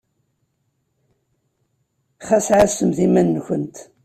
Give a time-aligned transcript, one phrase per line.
[2.27, 3.75] Ɣas ɛassemt iman-nkent.